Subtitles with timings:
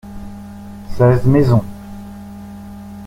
[0.95, 1.61] Seize maisons.